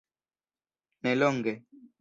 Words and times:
nelonge 1.11 1.53